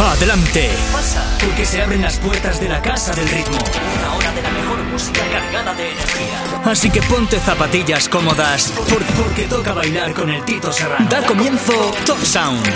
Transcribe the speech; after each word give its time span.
Adelante. 0.00 0.70
Pasa, 0.92 1.22
porque 1.44 1.66
se 1.66 1.82
abren 1.82 2.00
las 2.00 2.16
puertas 2.16 2.58
de 2.58 2.68
la 2.68 2.80
casa 2.80 3.12
del 3.12 3.28
ritmo. 3.28 3.58
Una 3.98 4.14
hora 4.16 4.32
de 4.32 4.42
la 4.42 4.50
mejor 4.50 4.82
música 4.84 5.20
cargada 5.30 5.74
de 5.74 5.90
energía. 5.90 6.62
Así 6.64 6.90
que 6.90 7.02
ponte 7.02 7.38
zapatillas 7.38 8.08
cómodas, 8.08 8.72
porque 8.88 9.42
toca 9.42 9.74
bailar 9.74 10.14
con 10.14 10.30
el 10.30 10.42
Tito 10.44 10.72
Serrano. 10.72 11.06
Da 11.10 11.22
comienzo 11.26 11.72
Top 12.06 12.18
Sound. 12.22 12.66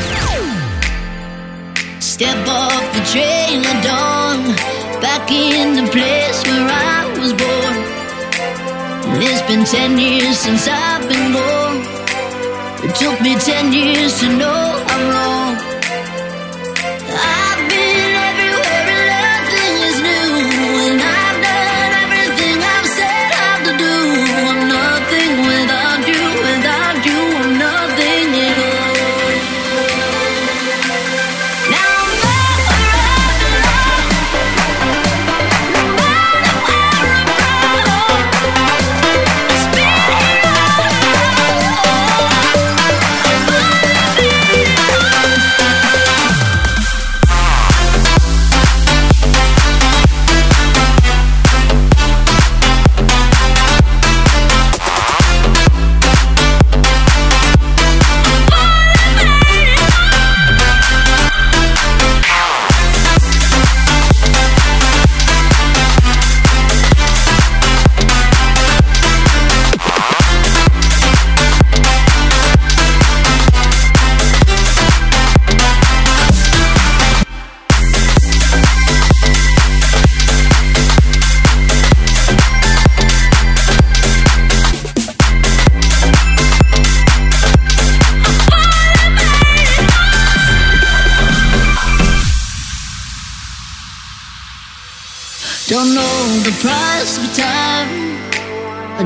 Step 1.98 2.46
off 2.46 2.92
the 2.92 3.00
train 3.10 3.64
at 3.64 3.82
dawn, 3.82 4.54
back 5.00 5.30
in 5.30 5.76
the 5.76 5.90
place 5.90 6.42
where 6.44 6.68
I 6.68 7.18
was 7.18 7.32
born. 7.32 9.22
it's 9.22 9.42
been 9.48 9.64
ten 9.64 9.98
years 9.98 10.38
since 10.38 10.68
I've 10.68 11.08
been 11.08 11.32
born. 11.32 11.84
It 12.84 12.94
took 12.94 13.18
me 13.22 13.34
ten 13.36 13.72
years 13.72 14.20
to 14.20 14.28
know 14.28 14.84
I'm 14.86 15.08
wrong. 15.08 15.73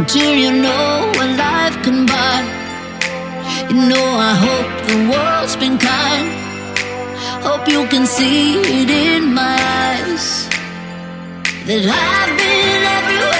Until 0.08 0.34
you 0.34 0.50
know 0.50 1.12
what 1.16 1.28
life 1.36 1.76
can 1.82 2.06
buy. 2.06 2.40
You 3.68 3.76
know, 3.90 4.06
I 4.30 4.32
hope 4.46 4.70
the 4.88 4.98
world's 5.12 5.54
been 5.56 5.76
kind. 5.76 6.28
Hope 7.44 7.68
you 7.68 7.86
can 7.88 8.06
see 8.06 8.54
it 8.54 8.88
in 8.88 9.34
my 9.34 9.58
eyes 9.84 10.48
that 11.66 11.84
I've 11.84 12.38
been 12.38 12.82
everywhere. 12.96 13.38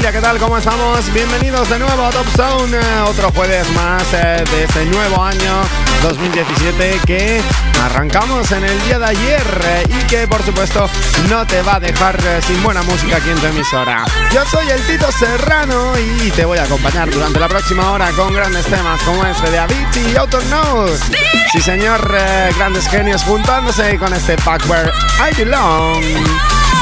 ¿Qué 0.00 0.20
tal? 0.20 0.38
¿Cómo 0.38 0.58
estamos? 0.58 1.12
Bienvenidos 1.12 1.68
de 1.70 1.78
nuevo 1.78 2.04
a 2.04 2.10
Top 2.10 2.26
Sound, 2.36 2.74
eh, 2.74 2.80
otro 3.06 3.32
jueves 3.32 3.68
más 3.72 4.04
eh, 4.12 4.44
de 4.52 4.64
este 4.64 4.84
nuevo 4.84 5.22
año 5.22 5.62
2017 6.02 7.00
que 7.06 7.40
arrancamos 7.82 8.52
en 8.52 8.64
el 8.64 8.82
día 8.84 8.98
de 8.98 9.06
ayer 9.06 9.42
eh, 9.64 9.84
y 9.88 10.06
que 10.06 10.28
por 10.28 10.42
supuesto 10.44 10.88
no 11.28 11.46
te 11.46 11.62
va 11.62 11.76
a 11.76 11.80
dejar 11.80 12.20
sin 12.46 12.62
buena 12.62 12.82
música 12.82 13.16
aquí 13.16 13.30
en 13.30 13.38
tu 13.38 13.46
emisora. 13.46 14.04
Yo 14.32 14.44
soy 14.46 14.68
el 14.68 14.80
Tito 14.86 15.10
Serrano 15.10 15.92
y 15.98 16.30
te 16.30 16.44
voy 16.44 16.58
a 16.58 16.64
acompañar 16.64 17.10
durante 17.10 17.40
la 17.40 17.48
próxima 17.48 17.90
hora 17.90 18.10
con 18.10 18.32
grandes 18.34 18.66
temas 18.66 19.00
como 19.02 19.24
este 19.24 19.50
de 19.50 19.58
Avicii 19.58 20.12
y 20.12 20.16
Outer 20.16 20.44
Nose. 20.46 21.04
Sí 21.52 21.60
señor, 21.60 22.14
grandes 22.56 22.86
genios 22.88 23.22
juntándose 23.24 23.98
con 23.98 24.12
este 24.12 24.36
Backward 24.44 24.92
I 25.18 25.34
Belong. 25.34 26.75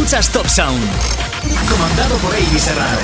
Escuchas 0.00 0.30
Top 0.30 0.48
Sound. 0.48 0.82
Comandado 1.68 2.16
por 2.16 2.34
Avi 2.34 2.58
Serrano. 2.58 3.00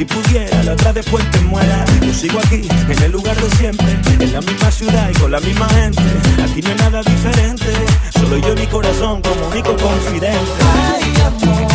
Si 0.00 0.06
pudiera, 0.06 0.62
la 0.62 0.72
otra 0.72 0.94
después 0.94 1.30
te 1.30 1.40
muera. 1.40 1.84
Yo 2.00 2.14
sigo 2.14 2.38
aquí, 2.38 2.66
en 2.88 3.02
el 3.02 3.12
lugar 3.12 3.36
de 3.36 3.50
siempre, 3.58 3.98
en 4.18 4.32
la 4.32 4.40
misma 4.40 4.70
ciudad 4.70 5.10
y 5.10 5.18
con 5.18 5.30
la 5.30 5.40
misma 5.40 5.68
gente. 5.68 6.02
Aquí 6.42 6.62
no 6.62 6.70
hay 6.70 6.76
nada 6.76 7.02
diferente, 7.02 7.66
solo 8.08 8.38
yo 8.38 8.54
y 8.54 8.60
mi 8.60 8.66
corazón 8.66 9.20
como 9.20 9.48
único 9.48 9.76
confidente. 9.76 10.52
Ay, 10.72 11.12
amor. 11.20 11.69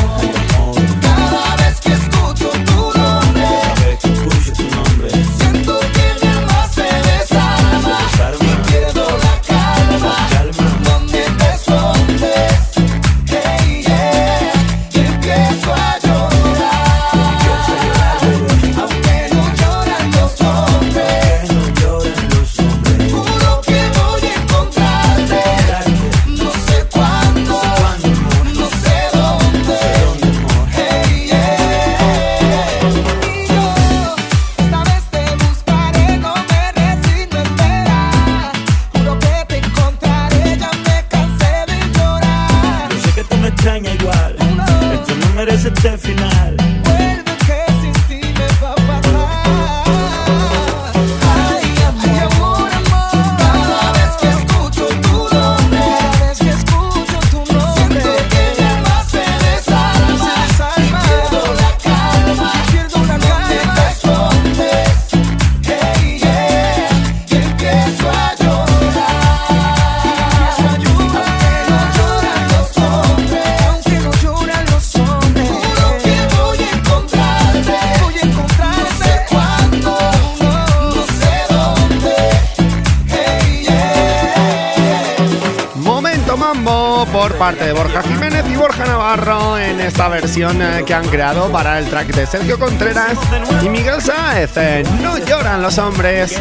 Por 87.15 87.37
parte 87.37 87.63
de 87.63 87.71
Borja 87.71 88.03
Jiménez 88.03 88.43
y 88.49 88.57
Borja 88.57 88.83
Navarro 88.83 89.57
en 89.57 89.79
esta 89.79 90.09
versión 90.09 90.61
eh, 90.61 90.83
que 90.85 90.93
han 90.93 91.07
creado 91.07 91.49
para 91.49 91.79
el 91.79 91.85
track 91.85 92.07
de 92.07 92.27
Sergio 92.27 92.59
Contreras 92.59 93.17
y 93.63 93.69
Miguel 93.69 94.01
Sáez. 94.01 94.51
Eh, 94.57 94.83
no 95.01 95.17
lloran 95.19 95.61
los 95.61 95.77
hombres, 95.77 96.37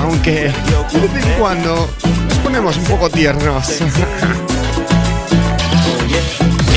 aunque 0.00 0.50
de 0.92 1.00
vez 1.00 1.26
en 1.26 1.32
cuando 1.38 1.90
nos 2.26 2.38
ponemos 2.38 2.78
un 2.78 2.84
poco 2.84 3.10
tiernos. 3.10 3.82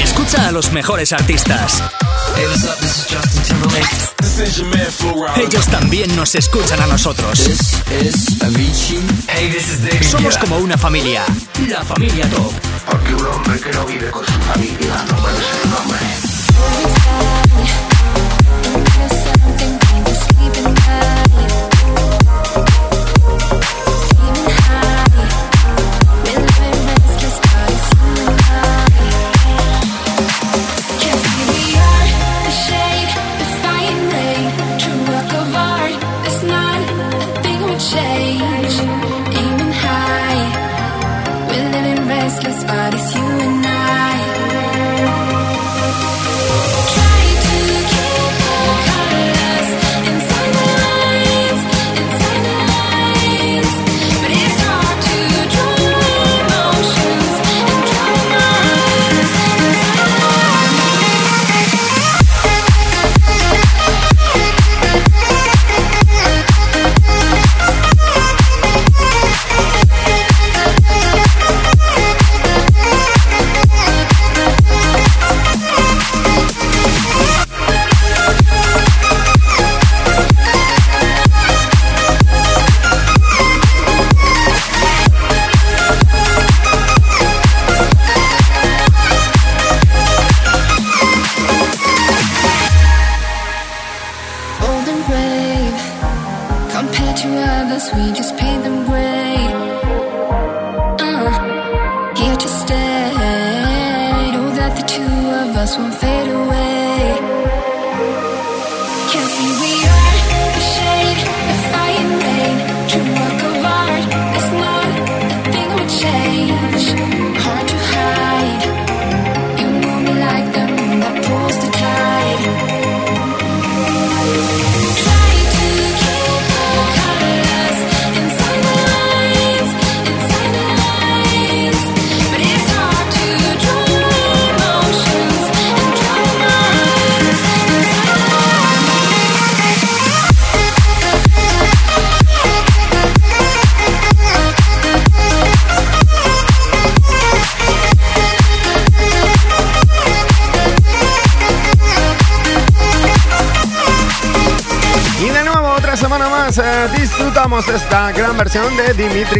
Escucha 0.03 0.49
a 0.49 0.51
los 0.51 0.73
mejores 0.73 1.13
artistas. 1.13 1.81
Ellos 5.35 5.65
también 5.65 6.15
nos 6.15 6.35
escuchan 6.35 6.79
a 6.79 6.85
nosotros. 6.85 7.49
Somos 10.03 10.37
como 10.37 10.59
una 10.59 10.77
familia. 10.77 11.23
La 11.67 11.83
familia 11.83 12.29
Top. 12.29 12.51
Porque 12.87 13.15
un 13.15 13.25
hombre 13.25 13.59
que 13.59 13.71
no 13.71 13.85
vive 13.85 14.11
con 14.11 14.23
su 14.23 14.33
familia 14.33 15.05
no 15.09 15.15
puede 15.17 15.37
ser 15.37 15.65
un 15.65 15.73
hombre. 15.73 16.96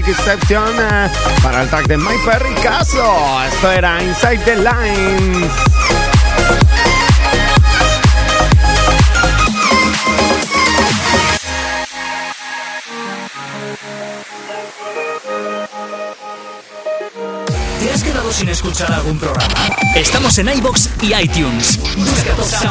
Exception 0.10 0.74
eh, 0.80 1.12
para 1.44 1.64
el 1.64 1.70
tag 1.70 1.86
de 1.88 1.98
My 1.98 2.18
Perry 2.26 2.54
Caso. 2.56 3.44
Esto 3.46 3.72
era 3.72 4.02
Inside 4.02 4.38
the 4.46 4.56
Lines. 4.56 5.52
¿Te 17.82 17.92
has 17.92 18.04
quedado 18.04 18.32
sin 18.32 18.48
escuchar 18.48 18.94
algún 18.94 19.20
programa? 19.20 19.54
Estamos 19.94 20.38
en 20.38 20.48
iBox 20.50 20.90
y 21.02 21.14
iTunes. 21.16 21.80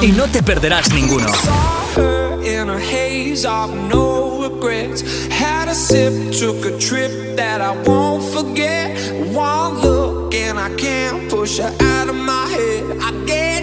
y 0.01 0.13
no 0.13 0.25
te 0.25 0.43
perderás 0.43 0.91
ninguno. 0.91 1.27
Had 4.67 5.69
a 5.69 5.75
sip, 5.77 6.13
took 6.33 6.65
a 6.67 6.77
trip 6.77 7.37
that 7.37 7.61
I 7.61 7.71
won't 7.83 8.25
forget. 8.35 8.97
One 9.33 9.81
look 9.81 10.35
and 10.35 10.59
I 10.59 10.75
can't 10.75 11.31
push 11.31 11.59
her 11.59 11.73
out 11.81 12.09
of 12.09 12.17
my 12.17 12.49
head. 12.49 12.99
I 13.01 13.13
get 13.27 13.56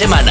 semana. 0.00 0.29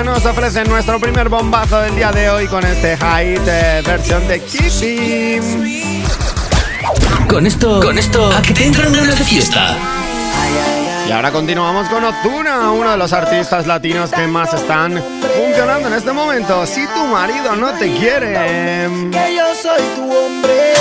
En 0.00 0.68
nuestro 0.68 1.00
primer 1.00 1.28
bombazo 1.28 1.80
del 1.80 1.96
día 1.96 2.12
de 2.12 2.30
hoy 2.30 2.46
con 2.46 2.64
este 2.64 2.96
height 2.96 3.40
eh, 3.46 3.82
versión 3.84 4.26
de 4.28 4.40
Kissy. 4.40 5.40
Con 7.28 7.46
esto, 7.46 7.80
con 7.80 7.98
esto, 7.98 8.32
¿a 8.32 8.40
que 8.40 8.54
te 8.54 8.66
entran 8.66 8.92
ganas 8.92 9.18
de 9.18 9.24
fiesta? 9.24 9.76
Y 11.08 11.10
ahora 11.10 11.32
continuamos 11.32 11.88
con 11.88 12.04
Ozuna, 12.04 12.70
uno 12.70 12.92
de 12.92 12.96
los 12.96 13.12
artistas 13.12 13.66
latinos 13.66 14.10
que 14.10 14.26
más 14.28 14.54
están 14.54 15.02
funcionando 15.36 15.88
en 15.88 15.94
este 15.94 16.12
momento. 16.12 16.64
Si 16.64 16.86
tu 16.86 17.04
marido 17.06 17.56
no 17.56 17.72
te 17.72 17.92
quiere, 17.96 18.88
que 19.10 19.34
yo 19.34 19.54
soy 19.60 19.82
tu 19.96 20.04
hombre. 20.04 20.74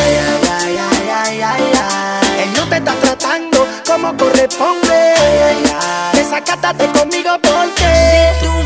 Él 2.43 2.53
no 2.55 2.69
te 2.69 2.77
está 2.77 2.93
tratando 2.93 3.67
como 3.87 4.15
corresponde. 4.15 5.13
Desacátate 6.13 6.85
conmigo 6.87 7.31
porque 7.41 8.31
tu 8.41 8.57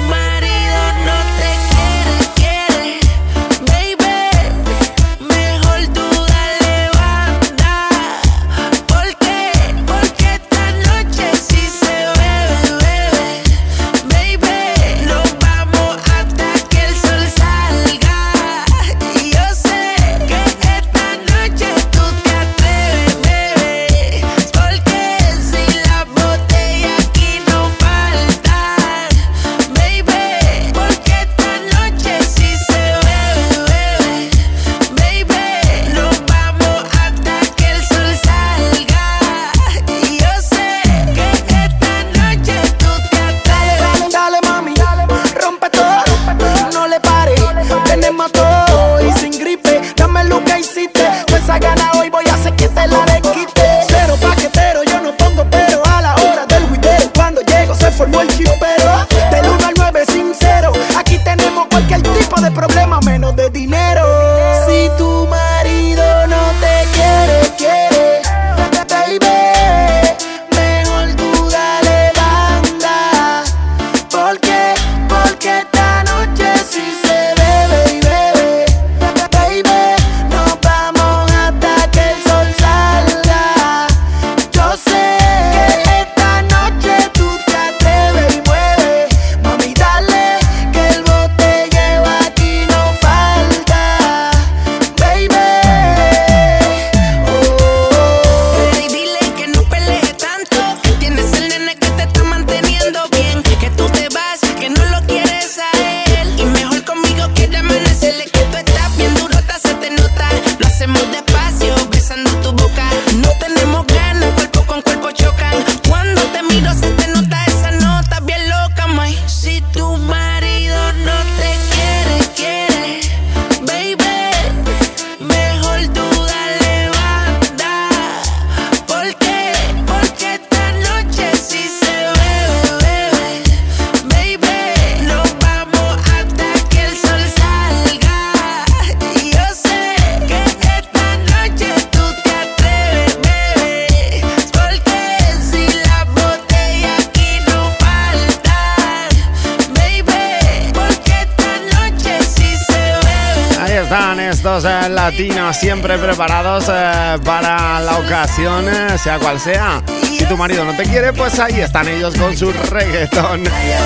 siempre 155.53 155.98
preparados 155.98 156.65
eh, 156.69 157.17
para 157.24 157.79
la 157.81 157.98
ocasión, 157.98 158.67
eh, 158.67 158.98
sea 158.98 159.19
cual 159.19 159.39
sea. 159.39 159.83
Si 160.17 160.25
tu 160.25 160.36
marido 160.36 160.65
no 160.65 160.75
te 160.75 160.83
quiere, 160.83 161.13
pues 161.13 161.39
ahí 161.39 161.60
están 161.60 161.88
ellos 161.88 162.15
con 162.15 162.36
su 162.36 162.51
reggaetón 162.51 163.43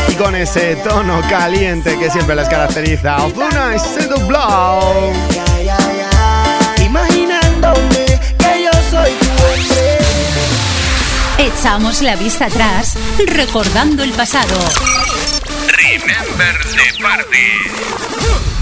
y 0.08 0.16
con 0.16 0.36
ese 0.36 0.76
tono 0.78 1.22
caliente 1.30 1.98
que 1.98 2.10
siempre 2.10 2.36
les 2.36 2.48
caracteriza. 2.48 3.18
Ozuna 3.26 3.76
y 3.76 4.24
Blow. 4.28 5.14
Imaginándome 6.84 8.06
que 8.38 8.64
yo 8.64 8.72
soy 8.90 9.12
tu 9.20 9.30
hombre. 9.44 10.00
Echamos 11.38 12.02
la 12.02 12.16
vista 12.16 12.46
atrás, 12.46 12.98
recordando 13.28 14.04
el 14.04 14.12
pasado. 14.12 14.56
Remember 15.78 16.58
the 16.76 17.04
party. 17.04 18.55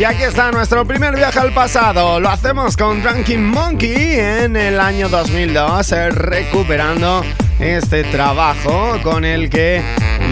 Y 0.00 0.04
aquí 0.04 0.22
está 0.22 0.50
nuestro 0.50 0.86
primer 0.86 1.14
viaje 1.14 1.38
al 1.40 1.52
pasado. 1.52 2.20
Lo 2.20 2.30
hacemos 2.30 2.74
con 2.74 3.02
Drunken 3.02 3.44
Monkey 3.50 4.18
en 4.18 4.56
el 4.56 4.80
año 4.80 5.10
2002, 5.10 5.92
eh, 5.92 6.08
recuperando 6.08 7.22
este 7.58 8.04
trabajo 8.04 8.96
con 9.02 9.26
el 9.26 9.50
que 9.50 9.82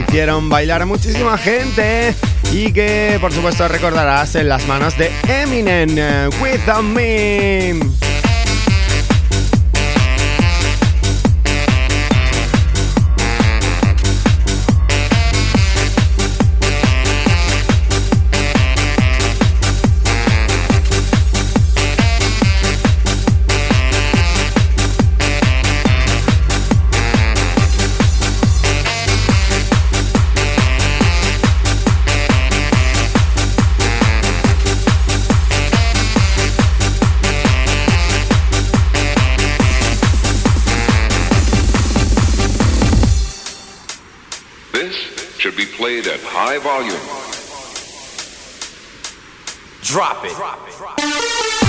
hicieron 0.00 0.48
bailar 0.48 0.80
a 0.80 0.86
muchísima 0.86 1.36
gente 1.36 2.14
y 2.50 2.72
que 2.72 3.18
por 3.20 3.30
supuesto 3.30 3.68
recordarás 3.68 4.36
en 4.36 4.48
las 4.48 4.66
manos 4.66 4.96
de 4.96 5.12
Eminem, 5.28 5.98
eh, 5.98 6.30
With 6.40 6.60
Me. 6.84 8.17
Drop 49.88 50.22
it. 50.22 50.36
Drop 50.36 50.60
it. 50.98 51.67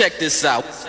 Check 0.00 0.18
this 0.18 0.46
out. 0.46 0.79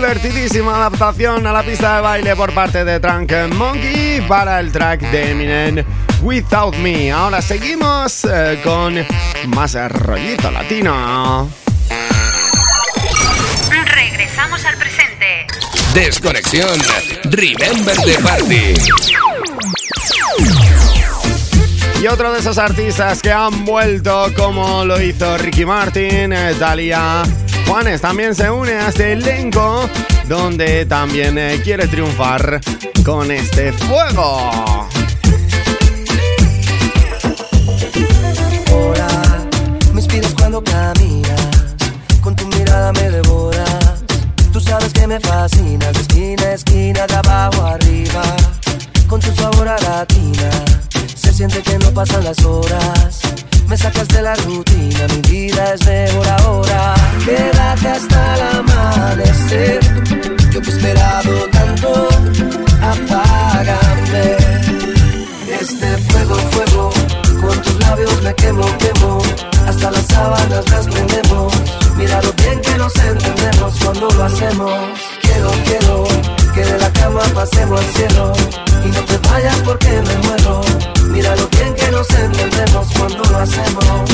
Divertidísima 0.00 0.76
adaptación 0.76 1.46
a 1.46 1.52
la 1.52 1.62
pista 1.62 1.96
de 1.96 2.00
baile 2.00 2.34
por 2.34 2.54
parte 2.54 2.86
de 2.86 2.98
Drunk 2.98 3.32
Monkey 3.54 4.22
para 4.22 4.58
el 4.58 4.72
track 4.72 5.02
de 5.10 5.32
Eminem 5.32 5.84
Without 6.22 6.74
Me. 6.76 7.12
Ahora 7.12 7.42
seguimos 7.42 8.24
eh, 8.24 8.58
con 8.64 8.94
más 9.54 9.74
rollito 9.92 10.50
latino. 10.50 11.50
Regresamos 13.94 14.64
al 14.64 14.76
presente. 14.78 15.46
Desconexión. 15.92 16.80
Remember 17.24 17.96
the 17.98 18.18
Party. 18.22 18.74
Y 22.02 22.06
otro 22.06 22.32
de 22.32 22.38
esos 22.38 22.56
artistas 22.56 23.20
que 23.20 23.32
han 23.32 23.66
vuelto 23.66 24.32
como 24.34 24.82
lo 24.86 24.98
hizo 24.98 25.36
Ricky 25.36 25.66
Martin, 25.66 26.32
eh, 26.32 26.54
Dalia 26.58 27.22
Juanes 27.70 28.00
también 28.00 28.34
se 28.34 28.50
une 28.50 28.72
a 28.72 28.88
este 28.88 29.12
elenco 29.12 29.88
donde 30.26 30.84
también 30.86 31.38
eh, 31.38 31.60
quiere 31.62 31.86
triunfar 31.86 32.60
con 33.04 33.30
este 33.30 33.72
fuego. 33.72 34.88
Hola, 38.72 39.08
me 39.92 40.00
inspiras 40.00 40.34
cuando 40.36 40.64
caminas, 40.64 41.76
con 42.20 42.34
tu 42.34 42.44
mirada 42.48 42.92
me 42.92 43.08
devoras. 43.08 44.02
Tú 44.52 44.60
sabes 44.60 44.92
que 44.92 45.06
me 45.06 45.20
fascinas, 45.20 45.92
de 45.92 46.00
esquina 46.00 46.42
a 46.42 46.54
esquina, 46.54 47.06
de 47.06 47.14
abajo 47.14 47.66
arriba, 47.66 48.22
con 49.06 49.20
tu 49.20 49.32
sabor 49.32 49.68
a 49.68 49.78
latina. 49.78 50.50
Se 51.14 51.32
siente 51.32 51.62
que 51.62 51.78
no 51.78 51.92
pasan 51.92 52.24
las 52.24 52.44
horas 52.44 53.20
me 53.70 53.76
sacas 53.76 54.08
de 54.08 54.20
la 54.20 54.34
rutina, 54.34 55.06
mi 55.14 55.30
vida 55.30 55.74
es 55.74 55.86
mejor 55.86 56.28
ahora. 56.40 56.94
Quédate 57.24 57.88
hasta 57.88 58.34
el 58.34 58.42
amanecer. 58.58 59.80
Yo 60.50 60.60
te 60.60 60.70
he 60.70 60.72
esperado 60.72 61.32
tanto, 61.52 62.08
apágame. 62.82 64.36
Este 65.60 65.86
fuego, 66.08 66.34
fuego, 66.50 66.90
con 67.40 67.62
tus 67.62 67.78
labios 67.78 68.22
me 68.22 68.34
quemo, 68.34 68.66
quemo. 68.78 69.22
Hasta 69.68 69.92
las 69.92 70.06
sábanas 70.06 70.68
las 70.68 70.86
prendemos. 70.88 71.52
Mira 71.96 72.20
lo 72.22 72.32
bien 72.32 72.60
que 72.60 72.76
nos 72.76 72.96
entendemos 72.96 73.72
cuando 73.84 74.10
lo 74.10 74.24
hacemos. 74.24 74.74
Quiero, 75.22 75.50
quiero 75.64 76.39
que 76.52 76.64
de 76.64 76.78
la 76.78 76.92
cama 76.92 77.20
pasemos 77.34 77.80
al 77.80 77.86
cielo. 77.94 78.32
Y 78.84 78.88
no 78.88 79.04
te 79.04 79.18
vayas 79.28 79.56
porque 79.64 79.88
me 79.88 80.16
muero. 80.26 80.60
Mira 81.08 81.36
lo 81.36 81.48
bien 81.48 81.74
que 81.74 81.90
nos 81.90 82.08
entendemos 82.10 82.88
cuando 82.96 83.24
lo 83.24 83.38
hacemos. 83.38 84.10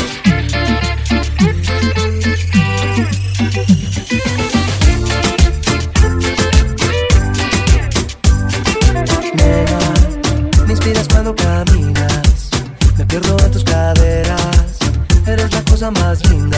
me 10.66 10.72
inspiras 10.72 11.08
cuando 11.08 11.34
caminas. 11.34 12.50
Me 12.98 13.04
pierdo 13.06 13.36
en 13.44 13.50
tus 13.50 13.64
caderas. 13.64 14.78
Eres 15.26 15.52
la 15.52 15.62
cosa 15.62 15.90
más 15.90 16.28
linda, 16.28 16.55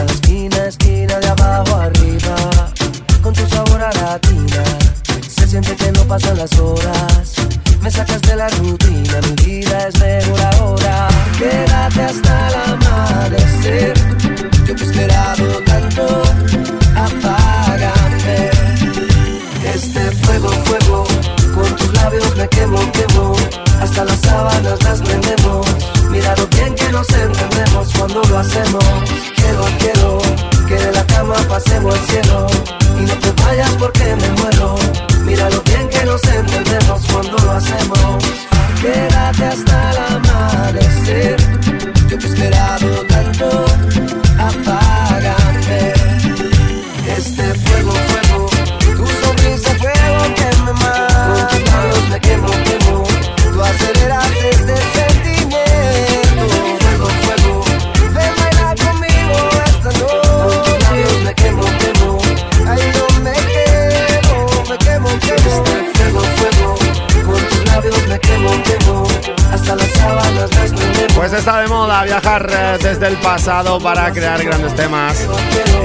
pasado 73.49 73.81
para 73.81 74.13
crear 74.13 74.45
grandes 74.45 74.77
temas 74.77 75.27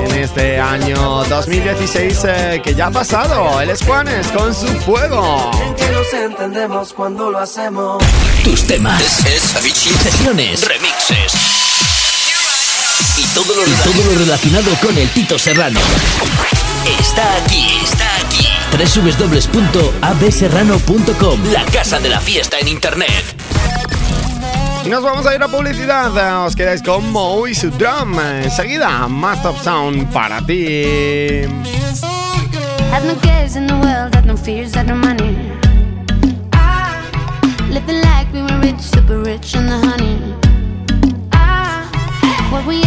en 0.06 0.20
este 0.20 0.60
año 0.60 1.24
2016 1.24 2.22
eh, 2.26 2.62
que 2.62 2.76
ya 2.76 2.88
ha 2.88 2.92
pasado. 2.92 3.62
El 3.62 3.74
Juanes 3.78 4.28
con 4.36 4.54
su 4.54 4.68
fuego. 4.82 5.50
Bien 5.54 5.74
que 5.74 5.90
nos 5.94 6.14
entendemos 6.14 6.92
cuando 6.92 7.32
lo 7.32 7.40
hacemos. 7.40 8.04
Tus 8.44 8.68
temas, 8.68 9.02
sesiones, 9.02 10.68
remixes 10.68 11.34
y 13.18 13.26
todo 13.34 13.56
lo, 13.56 13.66
y 13.66 13.72
todo 13.72 14.04
lo 14.12 14.20
relacionado 14.20 14.76
con 14.82 14.98
el 14.98 15.08
Tito 15.12 15.40
Serrano. 15.40 15.80
Está 17.00 17.24
aquí, 17.46 17.66
está 17.82 18.14
aquí. 18.18 18.46
www.abserrano.com 19.00 21.54
La 21.54 21.64
casa 21.68 22.02
de 22.02 22.10
la 22.10 22.20
fiesta 22.20 22.60
en 22.60 22.68
internet. 22.68 23.43
Nos 24.88 25.04
vamos 25.04 25.26
a 25.26 25.36
ir 25.36 25.42
a 25.42 25.48
publicidad. 25.48 26.46
Os 26.46 26.56
quedáis 26.56 26.82
con 26.82 27.12
Mo 27.12 27.48
y 27.48 27.56
su 27.56 27.70
drum. 27.72 28.20
Enseguida, 28.20 29.08
más 29.08 29.42
Top 29.42 29.58
Sound 29.60 30.12
para 30.12 30.46
ti. 30.46 31.44
No 33.04 33.16
in 33.56 33.68
the 33.68 33.74
world, 33.74 34.26
no 34.26 34.38
fears, 34.38 34.76
no 34.76 34.96
money. 34.96 35.36
Ah, 36.54 37.02
living 37.70 38.02
like 38.02 38.32
we 38.32 38.42
were 38.42 38.60
rich, 38.62 38.80
super 38.80 39.20
rich 39.20 39.56
the 39.68 39.78
honey. 39.78 40.34
We 42.66 42.82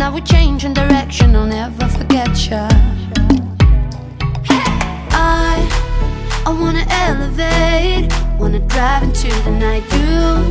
now 0.00 0.12
we're 0.12 0.22
changing 0.22 0.72
direction, 0.72 1.36
I'll 1.36 1.46
never 1.46 1.86
forget 1.88 2.50
you. 2.50 2.66
I, 5.12 5.89
I 6.46 6.50
wanna 6.52 6.84
elevate, 6.88 8.12
wanna 8.38 8.60
drive 8.60 9.02
into 9.02 9.28
the 9.44 9.50
night. 9.50 9.84
You 9.92 10.48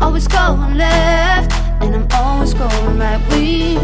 always 0.00 0.28
going 0.28 0.76
left, 0.76 1.52
and 1.82 1.94
I'm 1.94 2.06
always 2.14 2.54
going 2.54 2.98
right. 2.98 3.20
We, 3.30 3.78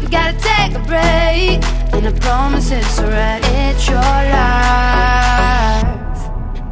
we 0.00 0.06
gotta 0.08 0.36
take 0.38 0.74
a 0.74 0.80
break, 0.80 1.62
and 1.92 2.06
I 2.06 2.12
promise 2.20 2.70
it's 2.70 2.98
alright. 2.98 3.42
It's 3.44 3.86
your 3.88 3.98
life, 3.98 5.84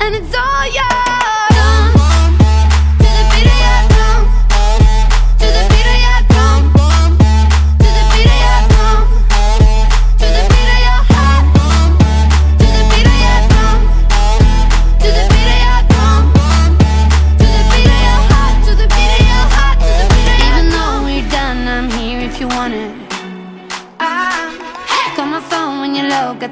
and 0.00 0.14
it's 0.14 0.34
all 0.34 0.66
yours. 0.72 1.09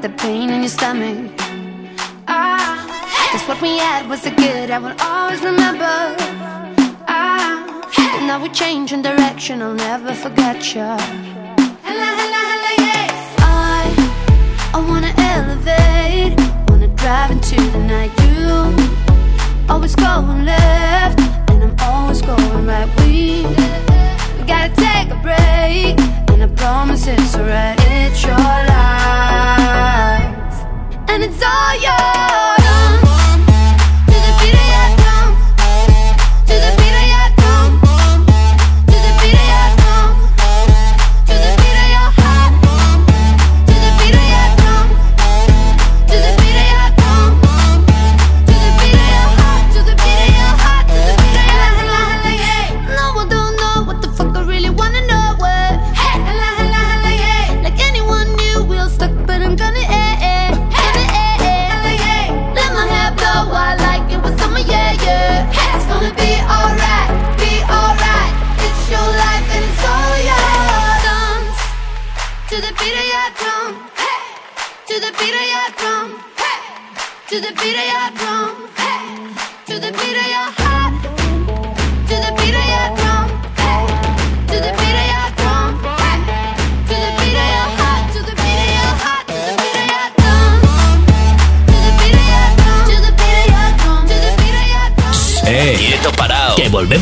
Got 0.00 0.11
the 0.11 0.22
pain 0.22 0.50
in 0.50 0.61
your 0.61 0.68
stomach. 0.68 1.32
Ah, 2.28 2.87
that's 3.32 3.48
what 3.48 3.61
we 3.61 3.78
had 3.78 4.08
was 4.08 4.22
so 4.22 4.30
good, 4.37 4.70
I 4.70 4.78
will 4.78 4.94
always 5.00 5.40
remember. 5.42 6.14
Ah, 7.08 7.64
and 8.16 8.26
now 8.26 8.40
we're 8.40 8.52
changing 8.52 9.02
direction, 9.02 9.61
I'll 9.61 9.74
never 9.74 10.14
forget 10.14 10.74
you. 10.74 10.90
Hello, 11.88 12.11
hello, 12.20 12.42
hello, 12.52 12.72
yeah. 12.87 13.06
I, 13.38 13.90
I 14.74 14.78
wanna 14.88 15.12
elevate, 15.32 16.38
wanna 16.68 16.88
drive 16.94 17.30
into 17.32 17.56
the 17.56 17.82
night. 17.94 18.12
You 18.22 19.68
always 19.68 19.96
going 19.96 20.44
left, 20.44 21.18
and 21.50 21.64
I'm 21.64 21.76
always 21.80 22.20
going 22.22 22.66
right. 22.66 22.88
We, 23.00 23.42
we 24.38 24.46
gotta 24.46 24.72
take 24.76 25.11
a 25.11 25.18
break, 25.26 25.96
and 26.40 26.53
I 26.53 26.55
promise 26.55 27.07
it's 27.07 27.37
alright. 27.37 27.79
It's 27.81 28.22
your 28.22 28.37
life, 28.37 28.68
and 31.09 31.24
it's 31.24 31.42
all 31.42 31.74
yours. 31.81 32.57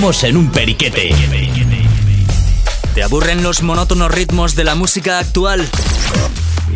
Volvemos 0.06 0.22
en 0.22 0.36
un 0.36 0.50
periquete. 0.52 1.12
¿Te 2.94 3.02
aburren 3.02 3.42
los 3.42 3.64
monótonos 3.64 4.08
ritmos 4.08 4.54
de 4.54 4.62
la 4.62 4.76
música 4.76 5.18
actual? 5.18 5.66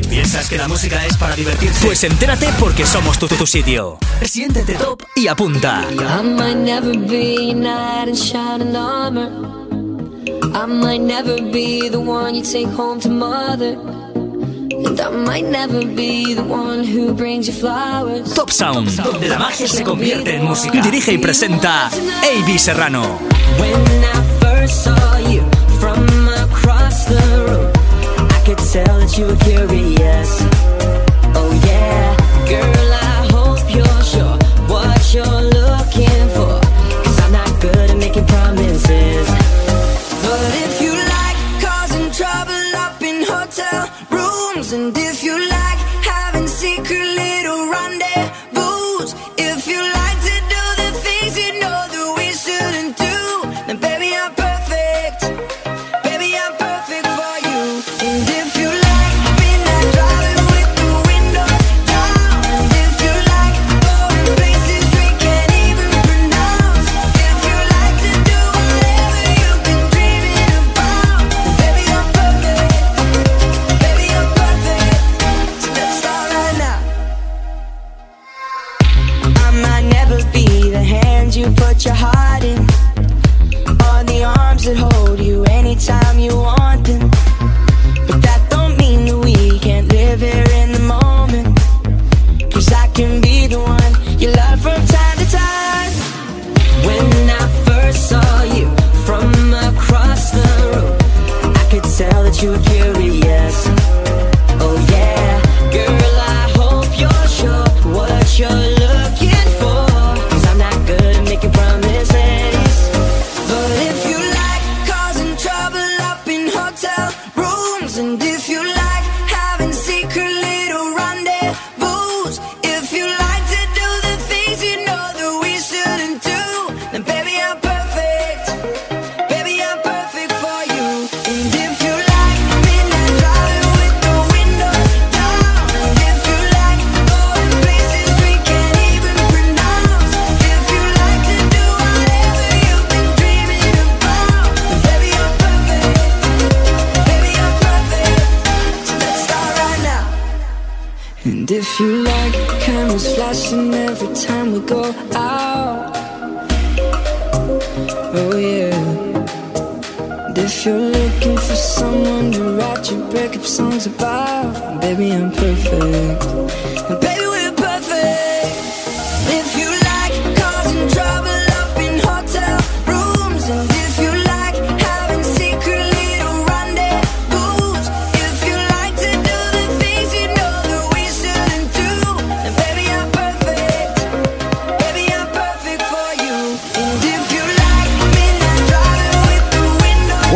¿Piensas 0.09 0.49
que 0.49 0.59
la 0.59 0.67
música 0.67 1.07
es 1.07 1.17
para 1.17 1.37
divertirse? 1.37 1.87
Pues 1.87 2.03
entérate 2.03 2.49
porque 2.59 2.85
somos 2.85 3.21
tu, 3.21 3.29
tu, 3.29 3.37
tu 3.37 3.47
sitio. 3.47 3.99
Siéntete 4.25 4.75
top 4.75 5.05
y 5.15 5.29
apunta. 5.29 5.85
I 5.93 6.25
might 6.25 6.57
never 6.57 6.99
be 6.99 7.55
armor. 8.75 9.31
I 10.53 10.67
might 10.67 11.01
never 11.01 11.41
be 11.41 11.89
the 11.89 12.01
one 12.01 12.35
you 12.35 12.43
take 12.43 12.67
home 12.77 12.99
to 12.99 13.09
mother. 13.09 13.79
Top 18.35 18.51
Sound, 18.51 19.03
donde 19.03 19.29
la 19.29 19.39
magia 19.39 19.69
se 19.69 19.83
convierte 19.83 20.37
en 20.37 20.45
música. 20.45 20.81
Dirige 20.81 21.13
y 21.13 21.19
presenta 21.19 21.87
A.B. 21.89 22.59
Serrano. 22.59 23.19
Tell 28.73 29.01
that 29.01 29.19
you 29.19 29.27
were 29.27 29.35
curious. 29.37 30.31
Oh 31.35 31.51
yeah, 31.67 32.17
girl, 32.49 32.90
and 44.73 45.00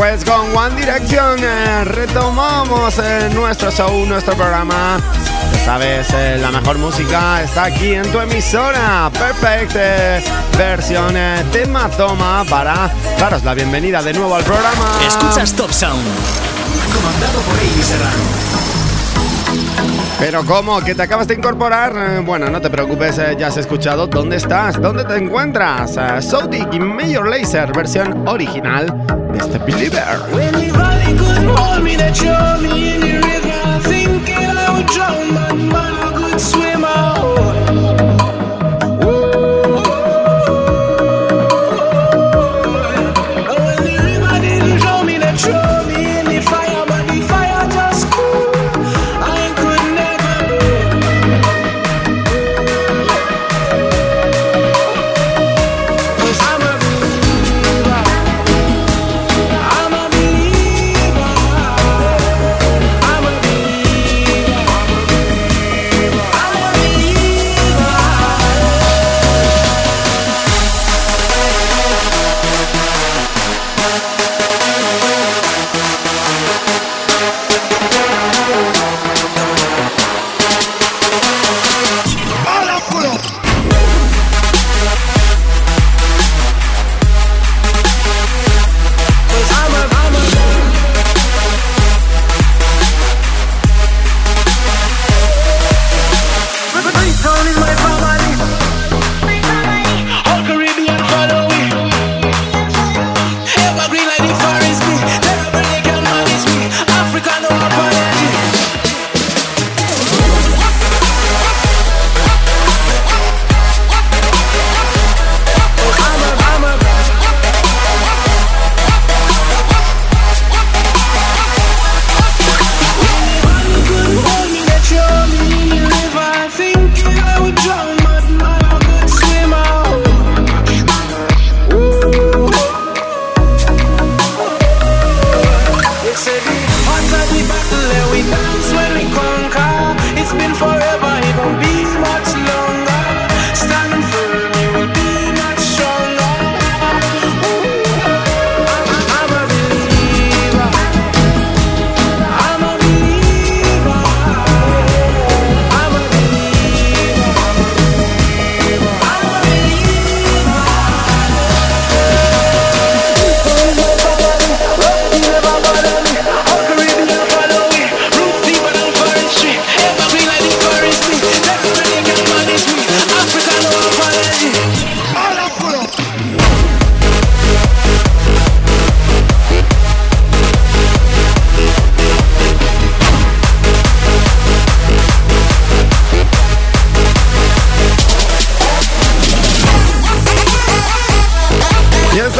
Pues 0.04 0.22
con 0.22 0.54
One 0.54 0.76
Direction 0.76 1.38
eh, 1.42 1.82
retomamos 1.84 2.98
eh, 2.98 3.30
nuestro 3.32 3.70
show, 3.70 4.04
nuestro 4.04 4.34
programa. 4.34 5.00
Sabes, 5.64 6.08
eh, 6.12 6.36
la 6.38 6.50
mejor 6.50 6.76
música 6.76 7.42
está 7.42 7.64
aquí 7.64 7.94
en 7.94 8.12
tu 8.12 8.20
emisora. 8.20 9.10
Perfect 9.10 9.72
eh, 9.74 10.22
versión 10.58 11.16
eh, 11.16 11.42
tema 11.50 11.88
toma 11.88 12.44
para 12.50 12.92
daros 13.18 13.44
la 13.44 13.54
bienvenida 13.54 14.02
de 14.02 14.12
nuevo 14.12 14.34
al 14.34 14.44
programa. 14.44 14.98
Escuchas 15.06 15.54
Top 15.54 15.70
Sound. 15.70 16.04
Comandado 16.94 17.40
por 17.40 17.58
Amy 17.58 17.82
Serrano. 17.82 18.44
Pero 20.18 20.44
¿cómo? 20.44 20.82
¿Que 20.82 20.94
te 20.94 21.02
acabas 21.02 21.28
de 21.28 21.34
incorporar? 21.34 21.94
Eh, 21.96 22.22
bueno, 22.22 22.50
no 22.50 22.60
te 22.60 22.68
preocupes, 22.68 23.16
eh, 23.16 23.36
ya 23.38 23.46
has 23.46 23.56
escuchado 23.56 24.06
dónde 24.06 24.36
estás, 24.36 24.78
dónde 24.78 25.06
te 25.06 25.16
encuentras. 25.16 25.96
Uh, 25.96 26.20
Soutic 26.20 26.74
y 26.74 26.78
Major 26.78 27.26
Laser, 27.26 27.72
versión 27.72 28.28
original 28.28 29.23
de 29.48 29.56
este 29.56 29.64
Believer. 29.64 30.18
When 30.32 30.52
the 30.52 30.70
valley 30.72 31.16
couldn't 31.16 31.48
hold 31.56 31.82
me, 31.82 31.96
they 31.96 32.12
throw 32.12 32.60
me 32.60 32.94
in 32.94 33.00
the 33.00 33.14
river. 33.26 33.80
Thinking 33.82 34.34
I 34.34 34.76
would 34.76 34.86
drown, 34.86 35.34
but 35.34 35.54
man, 35.54 35.94
a 36.06 36.16
good 36.16 36.40
swimmer. 36.40 36.73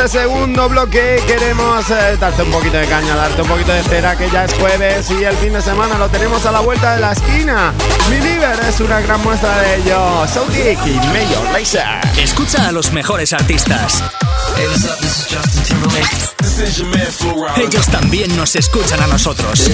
Este 0.05 0.19
segundo 0.19 0.69
bloque 0.69 1.23
queremos 1.27 1.89
eh, 1.89 2.17
darte 2.21 2.43
un 2.43 2.51
poquito 2.51 2.77
de 2.77 2.87
caña, 2.87 3.17
darte 3.17 3.41
un 3.41 3.49
poquito 3.49 3.73
de 3.73 3.83
cera, 3.85 4.17
que 4.17 4.29
ya 4.29 4.45
es 4.45 4.53
jueves 4.55 5.11
y 5.11 5.25
el 5.25 5.35
fin 5.37 5.53
de 5.55 5.63
semana 5.63 5.97
lo 5.97 6.09
tenemos 6.11 6.45
a 6.45 6.53
la 6.53 6.61
vuelta 6.61 6.95
de 6.95 7.01
la 7.01 7.13
esquina. 7.13 7.73
Believer 8.11 8.59
es 8.69 8.81
una 8.81 9.01
gran 9.01 9.23
muestra 9.23 9.57
de 9.63 9.77
ello. 9.77 10.27
Soutic 10.27 10.79
y 10.87 10.97
Major 11.07 11.53
Lazer. 11.53 12.01
Escucha 12.19 12.69
a 12.69 12.73
los 12.73 12.93
mejores 12.93 13.33
artistas. 13.33 14.03
Ellos 17.57 17.87
también 17.87 18.37
nos 18.37 18.57
escuchan 18.57 19.01
a 19.01 19.07
nosotros. 19.07 19.71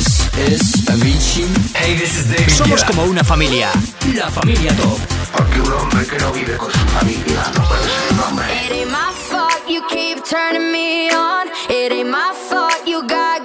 Somos 2.48 2.84
como 2.84 3.04
una 3.04 3.24
familia. 3.24 3.70
La 4.14 4.30
familia 4.30 4.76
Top. 4.76 4.98
Porque 5.36 5.60
un 5.60 5.72
hombre 5.72 6.06
que 6.06 6.18
no 6.18 6.32
vive 6.32 6.56
con 6.56 6.72
su 6.72 6.78
familia 6.78 7.52
no 7.56 7.68
puede 7.68 7.82
ser 7.82 8.12
un 8.12 8.20
hombre. 8.20 8.70
You 9.70 9.86
keep 9.88 10.24
turning 10.24 10.72
me 10.72 11.10
on. 11.10 11.46
It 11.70 11.92
ain't 11.92 12.10
my 12.10 12.34
fault 12.34 12.88
you 12.88 13.06
got 13.06 13.39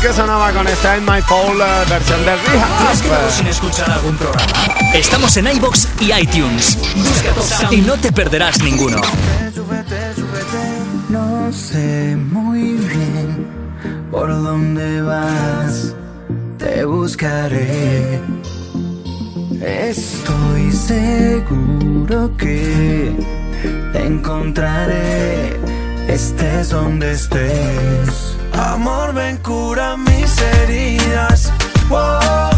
que 0.00 0.12
sonaba 0.12 0.52
con 0.52 0.66
esta 0.68 0.96
en 0.96 1.04
My 1.04 1.20
Fall 1.22 1.56
uh, 1.56 1.62
eh, 1.62 1.84
versión 1.88 2.24
de 2.24 2.36
Rihanna. 2.36 2.66
Ah, 2.70 2.92
¿Te 3.02 3.10
has 3.10 3.34
sin 3.34 3.46
escuchar 3.48 3.90
algún 3.90 4.16
programa? 4.16 4.52
Estamos 4.94 5.36
en 5.36 5.48
iBox 5.48 5.88
y 6.00 6.12
iTunes. 6.12 6.78
Busca 7.34 7.74
y 7.74 7.80
no 7.80 7.96
te 7.96 8.12
perderás 8.12 8.62
ninguno. 8.62 9.00
No 11.08 11.52
sé 11.52 12.16
muy 12.16 12.74
bien 12.74 13.46
por 14.10 14.28
dónde 14.28 15.02
vas. 15.02 15.94
Te 16.58 16.84
buscaré. 16.84 18.20
Estoy 19.60 20.72
seguro 20.72 22.36
que 22.36 23.16
te 23.92 24.06
encontraré, 24.06 25.58
estés 26.08 26.70
donde 26.70 27.12
estés. 27.12 28.37
Amor, 28.58 29.14
ven, 29.14 29.36
cura 29.36 29.96
mis 29.96 30.36
heridas. 30.40 31.52
Wow. 31.88 32.50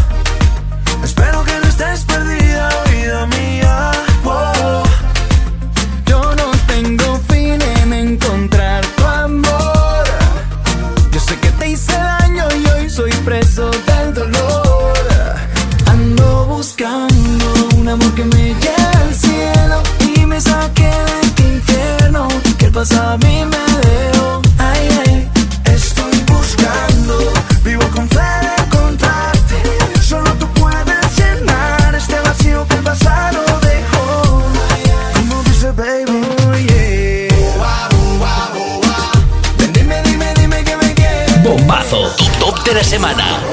Espero 1.03 1.43
que 1.43 1.53
no 1.61 1.67
estés 1.67 2.03
perdida, 2.05 2.69
vida 2.91 3.27
mía. 3.27 3.91
Wow. 4.23 4.83
Yo 6.07 6.35
no 6.35 6.51
tengo 6.65 7.19
fin 7.29 7.61
en 7.61 7.93
encontrar 7.93 8.83
tu 8.97 9.05
amor. 9.05 10.03
Yo 11.11 11.19
sé 11.19 11.37
que 11.39 11.51
te 11.51 11.69
hice 11.69 11.93
daño 11.93 12.45
y 12.59 12.69
hoy 12.71 12.89
soy 12.89 13.11
preso 13.23 13.69
del 13.69 14.13
dolor. 14.15 14.93
Ando 15.85 16.45
buscando 16.45 17.45
un 17.77 17.87
amor 17.87 18.11
que 18.15 18.25
me 18.25 18.55
lleve 18.55 18.97
al 19.03 19.13
cielo 19.13 19.83
y 20.15 20.25
me 20.25 20.41
saque 20.41 20.87
de 20.87 21.21
este 21.27 21.43
infierno 21.43 22.27
que 22.57 22.65
el 22.65 22.71
pasado 22.71 23.19
semana. 42.91 43.50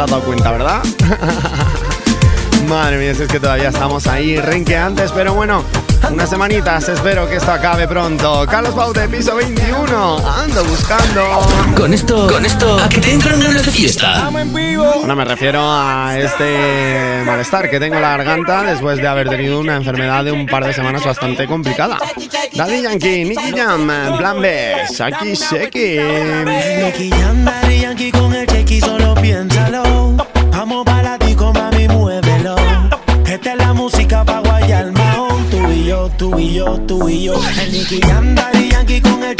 te 0.00 0.04
has 0.04 0.10
dado 0.12 0.22
cuenta, 0.22 0.50
¿verdad? 0.52 0.82
Madre 2.68 2.98
mía, 2.98 3.14
si 3.14 3.24
es 3.24 3.28
que 3.28 3.38
todavía 3.38 3.68
estamos 3.68 4.06
ahí 4.06 4.38
renqueantes, 4.38 5.12
pero 5.12 5.34
bueno, 5.34 5.62
unas 6.10 6.30
semanitas, 6.30 6.88
espero 6.88 7.28
que 7.28 7.36
esto 7.36 7.52
acabe 7.52 7.86
pronto. 7.86 8.46
Carlos 8.48 8.74
Baute, 8.74 9.08
piso 9.08 9.36
21, 9.36 10.16
ando 10.26 10.64
buscando. 10.64 11.22
Con 11.76 11.92
esto, 11.92 12.28
con 12.28 12.46
esto, 12.46 12.78
a 12.78 12.88
que 12.88 13.00
te 13.00 13.12
entran 13.12 13.40
ganas 13.40 13.66
de 13.66 13.72
fiesta. 13.72 14.30
Bueno, 14.30 15.16
me 15.16 15.24
refiero 15.24 15.60
a 15.62 16.16
este 16.18 17.22
malestar 17.26 17.68
que 17.68 17.78
tengo 17.78 17.96
en 17.96 18.02
la 18.02 18.16
garganta 18.16 18.62
después 18.62 18.98
de 18.98 19.06
haber 19.06 19.28
tenido 19.28 19.60
una 19.60 19.76
enfermedad 19.76 20.24
de 20.24 20.32
un 20.32 20.46
par 20.46 20.64
de 20.64 20.72
semanas 20.72 21.04
bastante 21.04 21.46
complicada. 21.46 21.98
Daddy 22.54 22.82
Yankee, 22.82 23.24
Nicky 23.24 23.52
Jam, 23.54 23.86
Plan 24.16 24.40
B, 24.40 24.74
Saki 24.92 25.36
Seki. 25.36 25.98
Nicky 26.84 27.10
Jam, 27.10 27.44
Daddy 27.44 27.80
Yankee 27.80 28.12
con 28.12 28.34
el 28.34 28.48
Seki 28.48 28.80
solo 28.80 29.14
piensa 29.14 29.59
y 37.08 37.24
yo. 37.24 37.40
El 37.62 37.72
Nicky 37.72 38.00
Andal 38.10 38.64
y 38.64 38.70
Yankee 38.70 39.00
con 39.00 39.22
el 39.22 39.39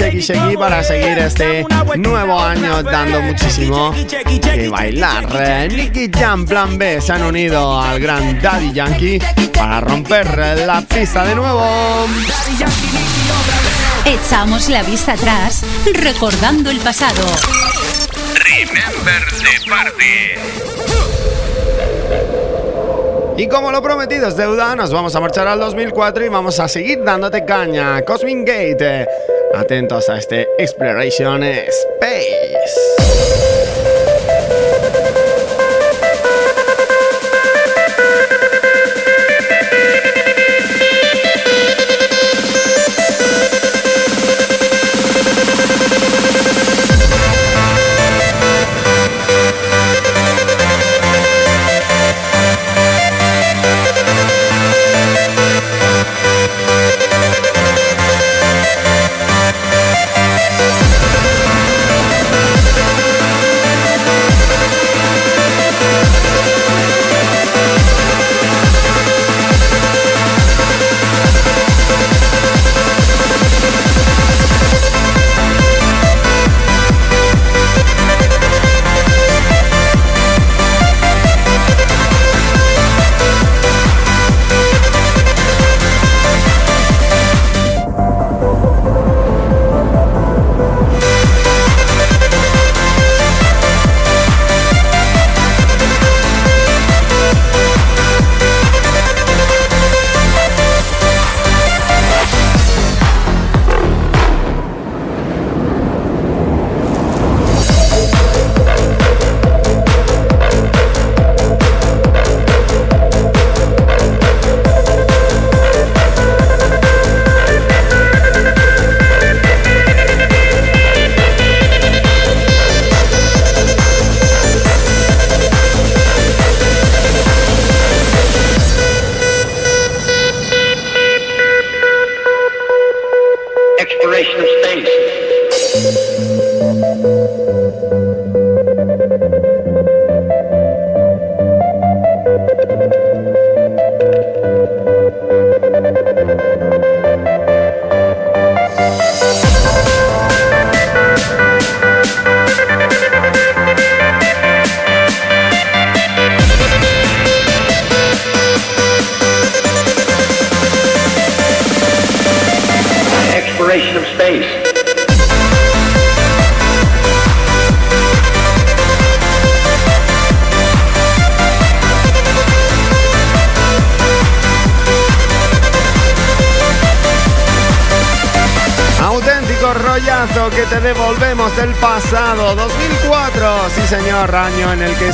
chequi, 0.00 0.22
chequi 0.22 0.56
para 0.56 0.82
seguir 0.82 1.18
este 1.18 1.64
nuevo 1.96 2.40
año 2.40 2.82
dando 2.82 3.20
muchísimo 3.20 3.94
que 4.42 4.68
bailar. 4.68 5.26
Eh, 5.34 5.68
Nicky 5.70 6.10
Jam 6.10 6.46
Plan 6.46 6.78
B 6.78 7.00
se 7.00 7.12
han 7.12 7.22
unido 7.22 7.78
al 7.80 8.00
gran 8.00 8.40
Daddy 8.40 8.72
Yankee 8.72 9.20
para 9.54 9.80
romper 9.80 10.56
la 10.66 10.80
pista 10.82 11.24
de 11.24 11.34
nuevo. 11.34 11.62
Echamos 14.06 14.68
la 14.68 14.82
vista 14.82 15.12
atrás 15.12 15.62
recordando 15.94 16.70
el 16.70 16.78
pasado. 16.78 17.22
Remember 18.44 19.22
the 19.42 19.68
Party. 19.68 20.70
Y 23.40 23.48
como 23.48 23.72
lo 23.72 23.80
prometido 23.82 24.28
es 24.28 24.36
deuda, 24.36 24.76
nos 24.76 24.92
vamos 24.92 25.16
a 25.16 25.20
marchar 25.20 25.48
al 25.48 25.58
2004 25.60 26.26
y 26.26 26.28
vamos 26.28 26.60
a 26.60 26.68
seguir 26.68 27.02
dándote 27.02 27.42
caña. 27.46 28.02
Cosmin 28.02 28.44
Gate, 28.44 28.76
eh, 28.80 29.06
Atentos 29.54 30.08
a 30.08 30.16
este 30.16 30.46
Exploration 30.58 31.42
Space. 31.42 32.89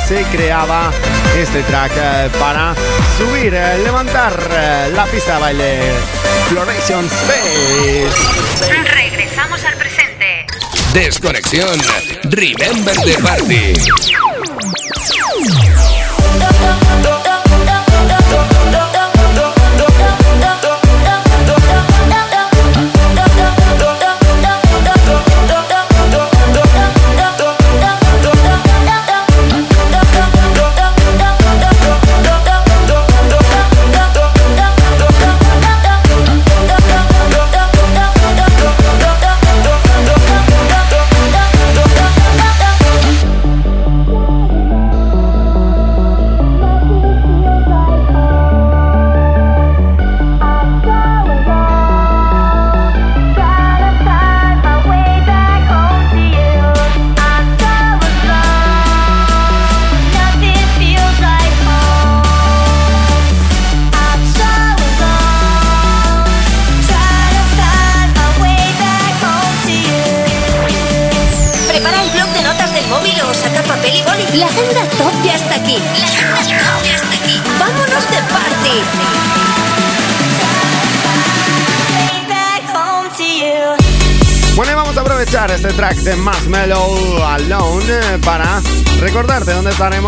se 0.07 0.23
creaba 0.25 0.93
este 1.37 1.63
track 1.65 1.91
eh, 1.97 2.31
para 2.39 2.75
subir, 3.19 3.53
eh, 3.53 3.79
levantar 3.83 4.33
eh, 4.53 4.91
la 4.95 5.05
pista 5.07 5.35
de 5.35 5.41
baile. 5.41 5.81
Floration 6.49 7.05
Space. 7.07 8.09
Regresamos 8.95 9.65
al 9.65 9.75
presente. 9.75 10.47
Desconexión. 10.93 11.81
Remember 12.31 12.95
the 12.95 13.19
party. 13.21 14.26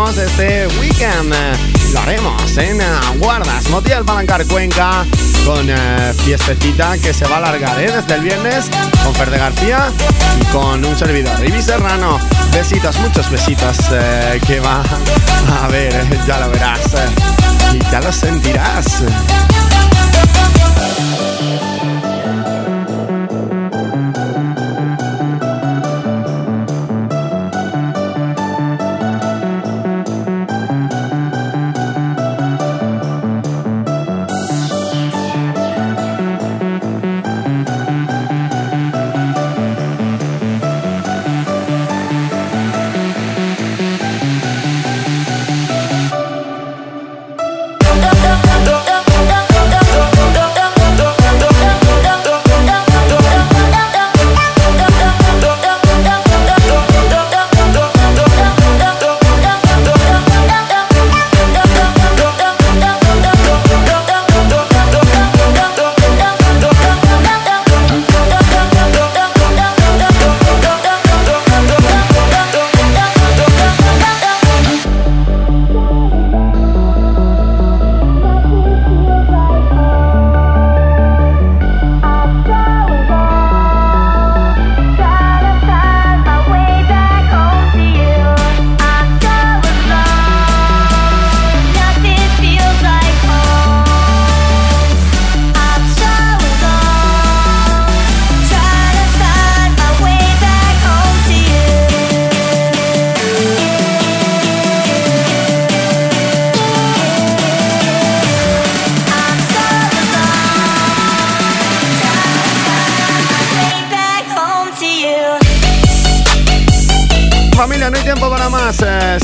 Este 0.07 0.67
weekend. 0.79 1.33
Eh, 1.33 1.91
Lo 1.93 1.99
haremos 1.99 2.57
en 2.57 2.79
eh, 2.79 2.85
Guardas, 3.17 3.69
Motiel 3.69 4.05
Palancar 4.05 4.45
Cuenca, 4.45 5.05
con 5.45 5.69
eh, 5.69 6.13
fiestecita 6.23 6.97
que 6.97 7.13
se 7.13 7.25
va 7.25 7.35
a 7.35 7.39
alargar 7.39 7.81
¿eh? 7.81 7.91
desde 7.91 8.15
el 8.15 8.21
viernes 8.21 8.69
con 9.03 9.13
Fer 9.13 9.29
de 9.29 9.37
García 9.37 9.91
y 10.39 10.45
con 10.45 10.85
un 10.85 10.97
servidor, 10.97 11.45
Ibi 11.45 11.61
Serrano. 11.61 12.17
Besitos, 12.53 12.97
muchos 12.99 13.29
besitos 13.29 13.77
que 14.47 14.59
va 14.61 14.83
a 15.61 15.67
ver, 15.67 15.93
ya 16.25 16.39
lo 16.39 16.49
verás 16.49 16.79
y 17.73 17.91
ya 17.91 17.99
lo 17.99 18.11
sentirás. 18.13 19.03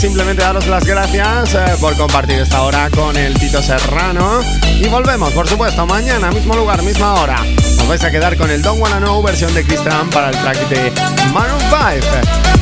Simplemente 0.05 0.43
daros 0.43 0.67
las 0.67 0.85
gracias 0.85 1.55
eh, 1.55 1.77
por 1.81 1.97
compartir 1.97 2.37
esta 2.37 2.61
hora 2.61 2.91
con 2.91 3.17
el 3.17 3.33
Tito 3.39 3.59
Serrano. 3.59 4.39
Y 4.79 4.87
volvemos, 4.87 5.33
por 5.33 5.47
supuesto, 5.49 5.83
mañana, 5.87 6.29
mismo 6.29 6.55
lugar, 6.55 6.83
misma 6.83 7.15
hora. 7.15 7.37
Os 7.81 7.87
vais 7.87 8.03
a 8.03 8.11
quedar 8.11 8.37
con 8.37 8.51
el 8.51 8.61
Don't 8.61 8.79
Wanna 8.79 8.99
Know 8.99 9.23
versión 9.23 9.51
de 9.55 9.63
Christian 9.63 10.07
para 10.11 10.29
el 10.29 10.37
track 10.37 10.69
de 10.69 10.91
Maroon 11.33 11.59
5. 11.59 12.07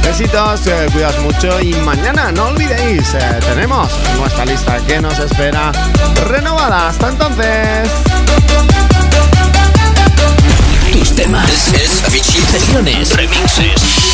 Besitos, 0.04 0.68
eh, 0.68 0.88
cuidaos 0.94 1.20
mucho 1.20 1.60
y 1.60 1.74
mañana, 1.82 2.32
no 2.32 2.46
olvidéis, 2.46 3.14
eh, 3.14 3.40
tenemos 3.42 3.92
nuestra 4.18 4.46
lista 4.46 4.78
que 4.88 5.02
nos 5.02 5.20
espera 5.20 5.74
renovada. 6.26 6.88
Hasta 6.88 7.10
entonces. 7.10 7.90
Tus 10.94 11.14
temas, 11.14 11.52
sesiones, 11.52 13.14
remixes 13.18 14.13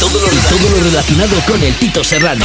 todo 0.00 0.18
lo, 0.18 0.32
y 0.32 0.36
todo 0.48 0.68
lo 0.70 0.80
relacionado 0.82 1.36
con 1.46 1.62
el 1.62 1.72
Tito 1.74 2.02
Serrano. 2.02 2.44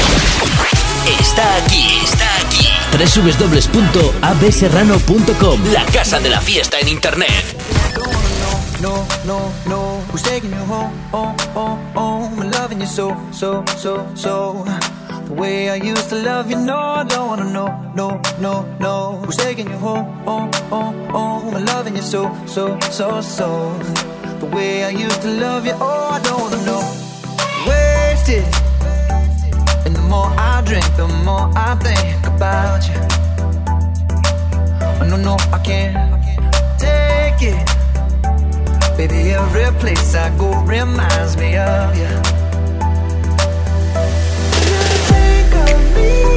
Está 1.20 1.56
aquí, 1.56 1.88
está 2.04 2.28
aquí. 2.46 2.68
www.abserrano.com 2.92 5.64
La 5.72 5.86
casa 5.86 6.20
de 6.20 6.30
la 6.30 6.42
fiesta 6.42 6.78
en 6.80 6.90
internet. 6.90 7.32
no, 8.82 9.08
no, 9.26 9.52
no. 9.68 10.02
Who's 10.12 10.22
taking 10.22 10.52
you 10.52 10.66
home, 10.66 10.92
home, 11.14 11.34
home, 11.56 11.80
home? 11.96 12.38
I'm 12.42 12.52
loving 12.52 12.82
you 12.82 12.88
so, 12.88 13.16
so, 13.32 13.64
so, 13.78 14.06
so. 14.16 14.66
The 15.28 15.34
way 15.34 15.70
I 15.70 15.76
used 15.76 16.10
to 16.10 16.16
love 16.16 16.50
you, 16.52 16.58
no, 16.58 16.78
I 16.78 17.04
don't 17.06 17.28
wanna 17.30 17.46
know, 17.46 17.70
no, 17.96 18.20
no, 18.38 18.66
no. 18.80 19.22
Who's 19.24 19.38
taking 19.38 19.70
you 19.70 19.78
home, 19.78 20.06
home, 20.26 20.52
home, 20.70 21.08
home? 21.10 21.56
I'm 21.56 21.64
loving 21.66 21.96
you 21.96 22.02
so, 22.04 22.30
so, 22.48 22.78
so, 22.92 23.22
so. 23.22 23.74
The 24.42 24.46
way 24.48 24.84
I 24.84 24.90
used 24.90 25.22
to 25.22 25.30
love 25.30 25.66
you, 25.66 25.74
oh, 25.80 26.10
I 26.12 26.20
don't 26.20 26.42
wanna 26.42 26.62
know. 26.66 26.84
Wasted. 28.28 28.46
And 29.86 29.96
the 29.96 30.02
more 30.02 30.26
I 30.38 30.62
drink, 30.66 30.86
the 30.96 31.08
more 31.24 31.52
I 31.56 31.76
think 31.76 32.26
about 32.26 32.88
you. 32.88 33.00
Oh, 35.02 35.08
no, 35.08 35.18
no, 35.18 35.38
I 35.54 35.60
can't 35.60 36.24
take 36.80 37.42
it. 37.54 38.98
Baby, 38.98 39.32
every 39.32 39.80
place 39.80 40.16
I 40.16 40.36
go 40.38 40.60
reminds 40.64 41.38
me 41.38 41.58
of 41.58 41.96
you. 41.98 42.08
Think 45.10 45.54
of 45.70 45.96
me, 45.96 46.35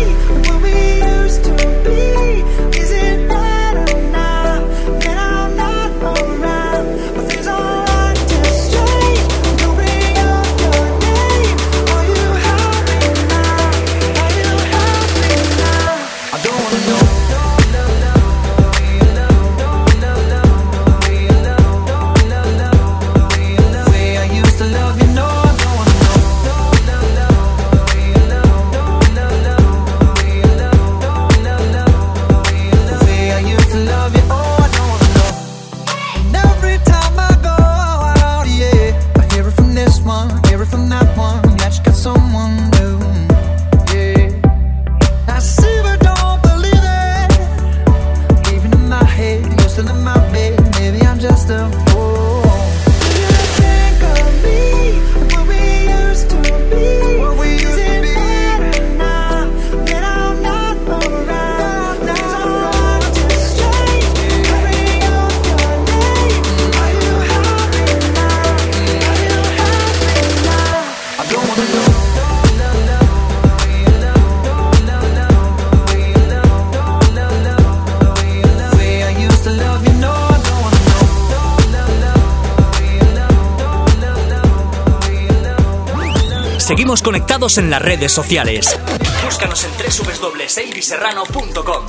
en 87.57 87.71
las 87.71 87.81
redes 87.81 88.13
sociales. 88.13 88.79
Búscanos 89.25 89.65
en 89.65 89.71
www.elviserrano.com. 89.73 91.87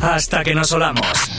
Hasta 0.00 0.44
que 0.44 0.54
nos 0.54 0.70
olamos. 0.70 1.31